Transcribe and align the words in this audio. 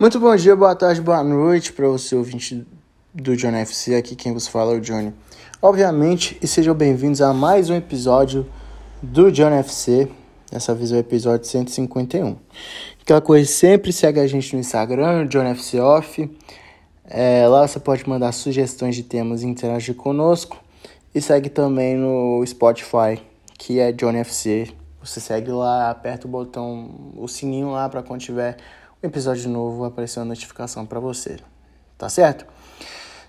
Muito 0.00 0.18
bom 0.18 0.34
dia, 0.34 0.56
boa 0.56 0.74
tarde, 0.74 0.98
boa 1.02 1.22
noite 1.22 1.74
para 1.74 1.86
você 1.86 2.16
ouvinte 2.16 2.66
do 3.12 3.36
John 3.36 3.54
FC, 3.54 3.96
aqui 3.96 4.16
quem 4.16 4.32
vos 4.32 4.48
fala 4.48 4.72
é 4.72 4.78
o 4.78 4.80
Johnny. 4.80 5.12
Obviamente, 5.60 6.38
e 6.40 6.46
sejam 6.46 6.74
bem-vindos 6.74 7.20
a 7.20 7.34
mais 7.34 7.68
um 7.68 7.74
episódio 7.74 8.46
do 9.02 9.30
John 9.30 9.50
FC, 9.50 10.08
dessa 10.50 10.74
vez 10.74 10.90
é 10.90 10.94
o 10.94 10.98
episódio 11.00 11.46
151. 11.46 12.34
Aquela 13.02 13.20
coisa, 13.20 13.46
sempre 13.46 13.92
segue 13.92 14.18
a 14.18 14.26
gente 14.26 14.54
no 14.54 14.60
Instagram, 14.60 15.26
John 15.26 15.44
FC 15.44 15.78
Off, 15.78 16.34
é, 17.04 17.46
lá 17.46 17.68
você 17.68 17.78
pode 17.78 18.08
mandar 18.08 18.32
sugestões 18.32 18.96
de 18.96 19.02
temas 19.02 19.42
e 19.42 19.46
interagir 19.46 19.94
conosco, 19.94 20.56
e 21.14 21.20
segue 21.20 21.50
também 21.50 21.94
no 21.94 22.42
Spotify, 22.46 23.20
que 23.58 23.78
é 23.78 23.92
John 23.92 24.12
FC. 24.12 24.72
Você 25.02 25.20
segue 25.20 25.50
lá, 25.50 25.90
aperta 25.90 26.26
o 26.26 26.30
botão, 26.30 27.12
o 27.16 27.28
sininho 27.28 27.70
lá 27.70 27.86
para 27.86 28.02
quando 28.02 28.22
tiver 28.22 28.56
episódio 29.02 29.48
novo 29.48 29.84
aparecer 29.84 30.20
uma 30.20 30.26
notificação 30.26 30.84
para 30.84 31.00
você. 31.00 31.38
Tá 31.96 32.08
certo? 32.08 32.46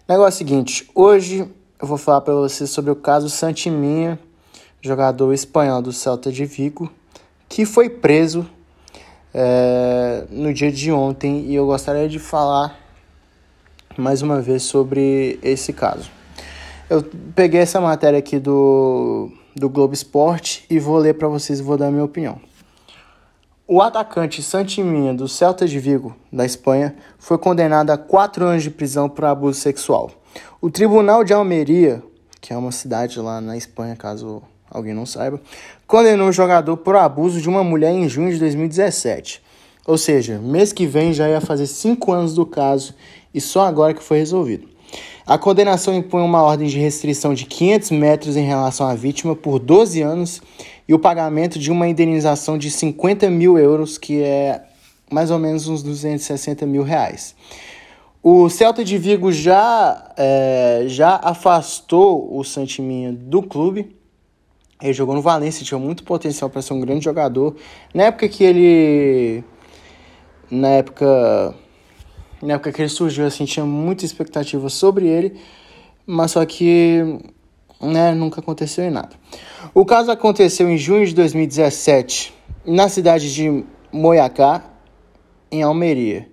Negócio 0.08 0.38
seguinte, 0.38 0.90
hoje 0.94 1.48
eu 1.80 1.88
vou 1.88 1.98
falar 1.98 2.22
para 2.22 2.34
você 2.34 2.68
sobre 2.68 2.92
o 2.92 2.96
caso 2.96 3.30
Santiminha, 3.30 4.20
jogador 4.82 5.34
espanhol 5.34 5.82
do 5.82 5.94
Celta 5.94 6.32
de 6.32 6.46
Vigo, 6.46 6.92
que 7.48 7.66
foi 7.66 7.90
preso 7.90 8.46
é, 9.34 10.26
no 10.30 10.54
dia 10.54 10.72
de 10.72 10.92
ontem 10.92 11.46
e 11.46 11.56
eu 11.56 11.66
gostaria 11.66 12.08
de 12.08 12.20
falar 12.20 12.78
mais 13.98 14.22
uma 14.22 14.42
vez 14.42 14.64
sobre 14.64 15.40
esse 15.42 15.72
caso. 15.72 16.10
Eu 16.90 17.04
peguei 17.36 17.62
essa 17.62 17.80
matéria 17.80 18.20
aqui 18.20 18.40
do 18.40 19.32
do 19.56 19.70
Globo 19.70 19.94
Esporte 19.94 20.66
e 20.70 20.80
vou 20.80 20.98
ler 20.98 21.16
para 21.16 21.28
vocês 21.28 21.60
e 21.60 21.64
vou 21.64 21.78
dar 21.78 21.88
a 21.88 21.92
minha 21.92 22.04
opinião. 22.04 22.40
O 23.74 23.82
atacante 23.82 24.44
Santiminha, 24.44 25.14
do 25.14 25.30
Celta 25.30 25.66
de 25.66 25.80
Vigo, 25.80 26.14
da 26.30 26.46
Espanha, 26.46 26.94
foi 27.18 27.38
condenado 27.38 27.90
a 27.90 27.98
quatro 27.98 28.44
anos 28.44 28.64
de 28.64 28.70
prisão 28.70 29.08
por 29.08 29.24
abuso 29.24 29.62
sexual. 29.62 30.12
O 30.60 30.70
Tribunal 30.70 31.24
de 31.24 31.32
Almeria, 31.32 32.04
que 32.42 32.52
é 32.52 32.58
uma 32.58 32.74
cidade 32.74 33.18
lá 33.18 33.40
na 33.40 33.56
Espanha, 33.56 33.96
caso 33.96 34.44
alguém 34.70 34.94
não 34.94 35.06
saiba, 35.06 35.40
condenou 35.88 36.28
o 36.28 36.34
jogador 36.34 36.76
por 36.76 36.98
abuso 36.98 37.40
de 37.40 37.48
uma 37.48 37.64
mulher 37.64 37.94
em 37.94 38.10
junho 38.10 38.34
de 38.34 38.40
2017. 38.40 39.42
Ou 39.88 39.98
seja, 39.98 40.38
mês 40.38 40.74
que 40.74 40.86
vem 40.86 41.14
já 41.14 41.30
ia 41.30 41.40
fazer 41.40 41.66
cinco 41.66 42.12
anos 42.12 42.34
do 42.34 42.46
caso 42.46 42.94
e 43.34 43.40
só 43.40 43.66
agora 43.66 43.94
que 43.94 44.04
foi 44.04 44.18
resolvido. 44.18 44.68
A 45.26 45.38
condenação 45.38 45.94
impõe 45.94 46.22
uma 46.22 46.42
ordem 46.42 46.68
de 46.68 46.80
restrição 46.80 47.34
de 47.34 47.46
500 47.46 47.92
metros 47.92 48.36
em 48.36 48.46
relação 48.46 48.88
à 48.88 48.96
vítima 48.96 49.36
por 49.36 49.60
12 49.60 50.02
anos 50.02 50.42
e 50.88 50.94
o 50.94 51.00
pagamento 51.00 51.58
de 51.60 51.72
uma 51.72 51.88
indenização 51.88 52.58
de 52.58 52.70
50 52.70 53.30
mil 53.30 53.58
euros, 53.58 53.98
que 53.98 54.22
é 54.22 54.64
mais 55.12 55.32
ou 55.32 55.40
menos 55.40 55.68
uns 55.68 55.84
260 55.84 56.66
mil 56.66 56.84
reais. 56.84 57.36
O 58.24 58.50
Celta 58.50 58.84
de 58.84 58.98
Vigo 58.98 59.32
já, 59.32 60.14
é, 60.16 60.84
já 60.88 61.20
afastou 61.24 62.38
o 62.38 62.44
Santiminha 62.44 63.12
do 63.12 63.42
clube. 63.42 63.96
Ele 64.82 64.94
jogou 64.94 65.16
no 65.16 65.22
Valência, 65.22 65.66
tinha 65.66 65.80
muito 65.80 66.04
potencial 66.04 66.50
para 66.50 66.62
ser 66.62 66.74
um 66.74 66.80
grande 66.80 67.04
jogador. 67.04 67.56
Na 67.94 68.04
época 68.04 68.28
que 68.28 68.44
ele. 68.44 69.44
Na 70.50 70.68
época 70.70 71.56
na 72.42 72.56
época 72.56 72.72
que 72.72 72.82
ele 72.82 72.90
surgiu, 72.90 73.26
assim, 73.26 73.46
tinha 73.46 73.66
muita 73.66 74.06
expectativa 74.06 74.68
sobre 74.70 75.08
ele, 75.08 75.40
mas 76.06 76.32
só 76.32 76.46
que 76.46 77.20
né, 77.80 78.14
nunca 78.14 78.40
aconteceu 78.40 78.84
em 78.84 78.90
nada. 78.90 79.12
O 79.74 79.86
caso 79.86 80.12
aconteceu 80.12 80.70
em 80.70 80.78
junho 80.78 81.06
de 81.06 81.14
2017, 81.14 82.34
na 82.66 82.90
cidade 82.90 83.34
de 83.34 83.64
Moiacá, 83.92 84.64
em 85.52 85.62
Almeria. 85.62 86.28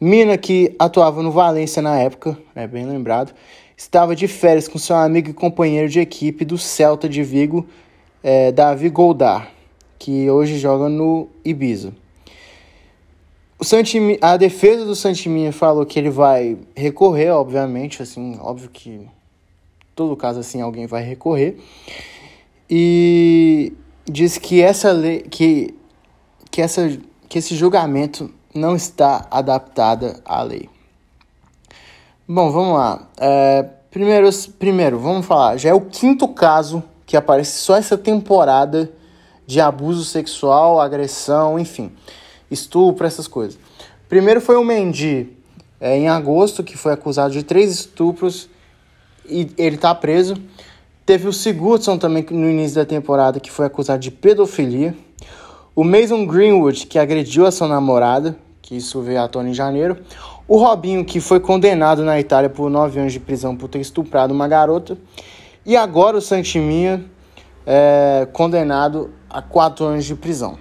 Mina, 0.00 0.38
que 0.38 0.74
atuava 0.78 1.22
no 1.22 1.30
Valência 1.30 1.82
na 1.82 1.98
época, 1.98 2.38
é 2.54 2.66
bem 2.66 2.86
lembrado, 2.86 3.34
estava 3.76 4.16
de 4.16 4.26
férias 4.26 4.66
com 4.66 4.78
seu 4.78 4.96
amigo 4.96 5.28
e 5.30 5.34
companheiro 5.34 5.88
de 5.88 6.00
equipe 6.00 6.44
do 6.44 6.56
Celta 6.56 7.08
de 7.08 7.22
Vigo, 7.22 7.66
é, 8.22 8.50
Davi 8.50 8.88
Goldar, 8.88 9.50
que 9.98 10.30
hoje 10.30 10.58
joga 10.58 10.88
no 10.88 11.28
Ibiza. 11.44 11.92
O 13.60 13.64
a 14.22 14.38
defesa 14.38 14.86
do 14.86 14.96
Santiminha 14.96 15.52
falou 15.52 15.84
que 15.84 15.98
ele 15.98 16.08
vai 16.08 16.56
recorrer, 16.74 17.28
obviamente, 17.28 18.02
assim, 18.02 18.38
óbvio 18.40 18.70
que 18.70 19.06
todo 19.94 20.16
caso 20.16 20.40
assim 20.40 20.62
alguém 20.62 20.86
vai 20.86 21.02
recorrer. 21.02 21.58
E 22.70 23.74
diz 24.06 24.38
que 24.38 24.62
essa 24.62 24.92
lei 24.92 25.20
que 25.20 25.74
que 26.50 26.62
essa 26.62 26.98
que 27.28 27.38
esse 27.38 27.54
julgamento 27.54 28.32
não 28.54 28.74
está 28.74 29.26
adaptada 29.30 30.18
à 30.24 30.42
lei. 30.42 30.66
Bom, 32.26 32.50
vamos 32.50 32.78
lá. 32.78 33.10
É, 33.18 33.62
primeiro, 33.90 34.30
primeiro, 34.58 34.98
vamos 34.98 35.26
falar. 35.26 35.58
Já 35.58 35.68
é 35.68 35.74
o 35.74 35.82
quinto 35.82 36.26
caso 36.28 36.82
que 37.04 37.14
aparece 37.14 37.58
só 37.58 37.76
essa 37.76 37.98
temporada 37.98 38.90
de 39.46 39.60
abuso 39.60 40.02
sexual, 40.02 40.80
agressão, 40.80 41.58
enfim 41.58 41.92
estupro, 42.50 43.06
essas 43.06 43.28
coisas. 43.28 43.58
Primeiro 44.08 44.40
foi 44.40 44.56
o 44.56 44.64
Mendy, 44.64 45.28
é, 45.80 45.96
em 45.96 46.08
agosto, 46.08 46.62
que 46.62 46.76
foi 46.76 46.92
acusado 46.92 47.32
de 47.32 47.42
três 47.42 47.70
estupros 47.70 48.48
e 49.28 49.50
ele 49.56 49.76
está 49.76 49.94
preso. 49.94 50.34
Teve 51.06 51.28
o 51.28 51.32
Sigurdsson 51.32 51.96
também 51.96 52.24
no 52.30 52.48
início 52.48 52.76
da 52.76 52.84
temporada, 52.84 53.40
que 53.40 53.50
foi 53.50 53.66
acusado 53.66 54.00
de 54.00 54.10
pedofilia. 54.10 54.94
O 55.74 55.82
Mason 55.84 56.26
Greenwood, 56.26 56.86
que 56.86 56.98
agrediu 56.98 57.46
a 57.46 57.50
sua 57.50 57.68
namorada, 57.68 58.36
que 58.60 58.76
isso 58.76 59.00
veio 59.00 59.22
à 59.22 59.28
tona 59.28 59.48
em 59.48 59.54
janeiro. 59.54 59.96
O 60.46 60.56
Robinho, 60.56 61.04
que 61.04 61.20
foi 61.20 61.40
condenado 61.40 62.04
na 62.04 62.20
Itália 62.20 62.50
por 62.50 62.68
nove 62.68 63.00
anos 63.00 63.12
de 63.12 63.20
prisão 63.20 63.56
por 63.56 63.68
ter 63.68 63.80
estuprado 63.80 64.34
uma 64.34 64.46
garota. 64.46 64.98
E 65.64 65.76
agora 65.76 66.16
o 66.16 66.20
Santiminha, 66.20 67.04
é, 67.66 68.26
condenado 68.32 69.10
a 69.28 69.40
quatro 69.40 69.84
anos 69.84 70.04
de 70.04 70.14
prisão. 70.14 70.58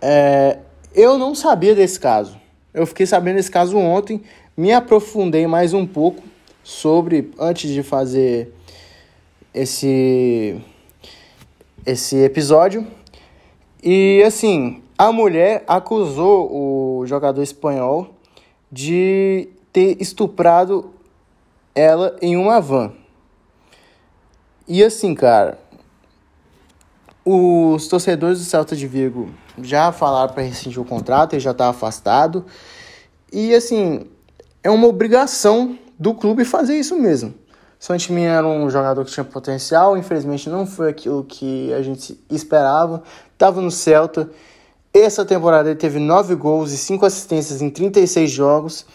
É, 0.00 0.58
eu 0.96 1.18
não 1.18 1.34
sabia 1.34 1.74
desse 1.74 2.00
caso. 2.00 2.40
Eu 2.72 2.86
fiquei 2.86 3.04
sabendo 3.04 3.36
desse 3.36 3.50
caso 3.50 3.76
ontem, 3.76 4.22
me 4.56 4.72
aprofundei 4.72 5.46
mais 5.46 5.74
um 5.74 5.86
pouco 5.86 6.22
sobre 6.64 7.30
antes 7.38 7.70
de 7.70 7.82
fazer 7.82 8.52
esse 9.52 10.60
esse 11.84 12.16
episódio. 12.16 12.86
E 13.82 14.22
assim, 14.26 14.82
a 14.96 15.12
mulher 15.12 15.62
acusou 15.68 16.50
o 16.50 17.06
jogador 17.06 17.42
espanhol 17.42 18.14
de 18.72 19.48
ter 19.72 20.00
estuprado 20.00 20.90
ela 21.74 22.16
em 22.22 22.36
uma 22.36 22.60
van. 22.60 22.92
E 24.66 24.82
assim, 24.82 25.14
cara, 25.14 25.58
os 27.28 27.88
torcedores 27.88 28.38
do 28.38 28.44
Celta 28.44 28.76
de 28.76 28.86
Vigo 28.86 29.30
já 29.60 29.90
falaram 29.90 30.32
para 30.32 30.44
rescindir 30.44 30.80
o 30.80 30.84
contrato, 30.84 31.32
ele 31.32 31.40
já 31.40 31.50
está 31.50 31.68
afastado. 31.68 32.46
E 33.32 33.52
assim, 33.52 34.06
é 34.62 34.70
uma 34.70 34.86
obrigação 34.86 35.76
do 35.98 36.14
clube 36.14 36.44
fazer 36.44 36.78
isso 36.78 36.96
mesmo. 36.96 37.34
Santimin 37.80 38.26
era 38.26 38.46
um 38.46 38.70
jogador 38.70 39.04
que 39.04 39.10
tinha 39.10 39.24
potencial, 39.24 39.98
infelizmente 39.98 40.48
não 40.48 40.66
foi 40.66 40.88
aquilo 40.88 41.24
que 41.24 41.72
a 41.74 41.82
gente 41.82 42.16
esperava. 42.30 43.02
Estava 43.32 43.60
no 43.60 43.72
Celta. 43.72 44.30
Essa 44.94 45.24
temporada 45.24 45.68
ele 45.68 45.78
teve 45.78 45.98
9 45.98 46.36
gols 46.36 46.70
e 46.70 46.78
5 46.78 47.04
assistências 47.04 47.60
em 47.60 47.68
36 47.68 48.30
jogos. 48.30 48.86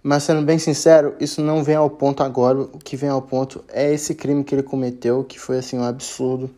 Mas 0.00 0.22
sendo 0.22 0.42
bem 0.42 0.60
sincero, 0.60 1.14
isso 1.18 1.42
não 1.42 1.64
vem 1.64 1.74
ao 1.74 1.90
ponto 1.90 2.22
agora. 2.22 2.60
O 2.60 2.78
que 2.78 2.96
vem 2.96 3.10
ao 3.10 3.20
ponto 3.20 3.64
é 3.68 3.92
esse 3.92 4.14
crime 4.14 4.44
que 4.44 4.54
ele 4.54 4.62
cometeu, 4.62 5.24
que 5.24 5.40
foi 5.40 5.58
assim 5.58 5.76
um 5.76 5.84
absurdo. 5.84 6.48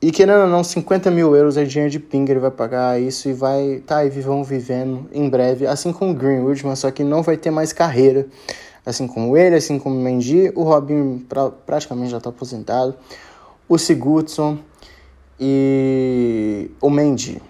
E 0.00 0.12
querendo 0.12 0.42
ou 0.42 0.48
não, 0.48 0.62
50 0.62 1.10
mil 1.10 1.34
euros 1.34 1.56
é 1.56 1.64
dinheiro 1.64 1.90
de 1.90 1.98
pinga, 1.98 2.32
ele 2.32 2.38
vai 2.38 2.52
pagar 2.52 3.00
isso 3.00 3.28
e 3.28 3.32
vai. 3.32 3.82
Tá 3.84 3.98
aí, 3.98 4.10
vão 4.10 4.44
vivendo 4.44 5.08
em 5.12 5.28
breve, 5.28 5.66
assim 5.66 5.92
como 5.92 6.12
o 6.12 6.14
Greenwood, 6.14 6.64
mas 6.64 6.78
só 6.78 6.90
que 6.90 7.02
não 7.02 7.20
vai 7.20 7.36
ter 7.36 7.50
mais 7.50 7.72
carreira. 7.72 8.26
Assim 8.86 9.06
como 9.08 9.36
ele, 9.36 9.56
assim 9.56 9.78
como 9.78 9.96
o 9.96 10.00
Mendy, 10.00 10.52
o 10.54 10.62
Robinho 10.62 11.22
pra, 11.28 11.50
praticamente 11.50 12.10
já 12.10 12.18
está 12.18 12.30
aposentado, 12.30 12.94
o 13.68 13.76
Sigurdsson 13.76 14.58
e 15.38 16.70
o 16.80 16.88
Mendy. 16.88 17.42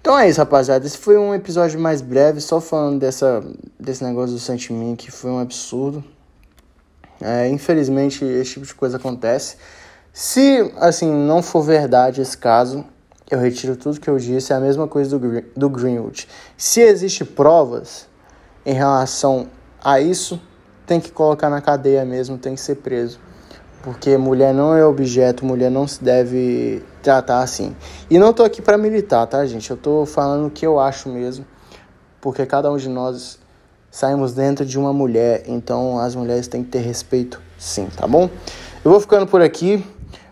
Então 0.00 0.16
é 0.16 0.28
isso, 0.28 0.38
rapaziada. 0.38 0.86
Esse 0.86 0.98
foi 0.98 1.18
um 1.18 1.34
episódio 1.34 1.80
mais 1.80 2.00
breve, 2.00 2.40
só 2.40 2.60
falando 2.60 3.00
dessa, 3.00 3.42
desse 3.80 4.04
negócio 4.04 4.34
do 4.34 4.38
sentimento 4.38 4.98
que 4.98 5.10
foi 5.10 5.30
um 5.30 5.38
absurdo. 5.38 6.04
É, 7.20 7.48
infelizmente, 7.48 8.24
esse 8.24 8.52
tipo 8.52 8.66
de 8.66 8.74
coisa 8.74 8.98
acontece. 8.98 9.56
Se, 10.20 10.72
assim, 10.78 11.08
não 11.12 11.40
for 11.44 11.62
verdade 11.62 12.20
esse 12.20 12.36
caso, 12.36 12.84
eu 13.30 13.38
retiro 13.38 13.76
tudo 13.76 14.00
que 14.00 14.10
eu 14.10 14.18
disse, 14.18 14.52
é 14.52 14.56
a 14.56 14.58
mesma 14.58 14.88
coisa 14.88 15.16
do, 15.16 15.44
do 15.56 15.70
Greenwood. 15.70 16.26
Se 16.56 16.80
existe 16.80 17.24
provas 17.24 18.08
em 18.66 18.72
relação 18.72 19.46
a 19.80 20.00
isso, 20.00 20.40
tem 20.84 20.98
que 20.98 21.12
colocar 21.12 21.48
na 21.48 21.60
cadeia 21.60 22.04
mesmo, 22.04 22.36
tem 22.36 22.56
que 22.56 22.60
ser 22.60 22.74
preso. 22.78 23.20
Porque 23.80 24.16
mulher 24.16 24.52
não 24.52 24.74
é 24.74 24.84
objeto, 24.84 25.46
mulher 25.46 25.70
não 25.70 25.86
se 25.86 26.02
deve 26.02 26.82
tratar 27.00 27.40
assim. 27.42 27.76
E 28.10 28.18
não 28.18 28.32
tô 28.32 28.42
aqui 28.42 28.60
para 28.60 28.76
militar, 28.76 29.24
tá, 29.28 29.46
gente? 29.46 29.70
Eu 29.70 29.76
tô 29.76 30.04
falando 30.04 30.48
o 30.48 30.50
que 30.50 30.66
eu 30.66 30.80
acho 30.80 31.08
mesmo. 31.08 31.46
porque 32.20 32.44
cada 32.44 32.68
um 32.72 32.76
de 32.76 32.88
nós 32.88 33.38
saímos 33.88 34.32
dentro 34.32 34.66
de 34.66 34.76
uma 34.80 34.92
mulher, 34.92 35.44
então 35.46 35.96
as 36.00 36.16
mulheres 36.16 36.48
têm 36.48 36.64
que 36.64 36.70
ter 36.70 36.80
respeito 36.80 37.40
sim, 37.56 37.86
tá 37.96 38.04
bom? 38.04 38.28
Eu 38.84 38.90
vou 38.90 39.00
ficando 39.00 39.24
por 39.24 39.40
aqui. 39.40 39.86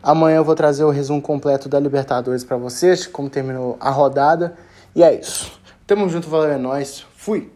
Amanhã 0.07 0.37
eu 0.37 0.45
vou 0.45 0.55
trazer 0.55 0.85
o 0.85 0.91
resumo 0.91 1.21
completo 1.21 1.69
da 1.69 1.81
Libertadores 1.81 2.45
para 2.45 2.57
vocês, 2.57 3.09
como 3.09 3.29
terminou 3.29 3.77
a 3.81 3.91
rodada. 3.91 4.57
E 4.95 5.03
é 5.03 5.13
isso. 5.13 5.59
Tamo 5.85 6.09
junto, 6.09 6.29
valeu, 6.31 6.53
é 6.53 6.57
nóis. 6.57 7.05
Fui! 7.17 7.56